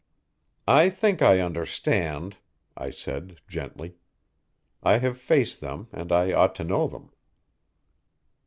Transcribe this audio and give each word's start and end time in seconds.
"I 0.67 0.89
think 0.89 1.21
I 1.21 1.41
understand," 1.41 2.37
I 2.75 2.89
said 2.89 3.39
gently. 3.47 3.97
"I 4.81 4.97
have 4.97 5.15
faced 5.19 5.61
them 5.61 5.89
and 5.93 6.11
I 6.11 6.33
ought 6.33 6.55
to 6.55 6.63
know 6.63 6.87
them." 6.87 7.11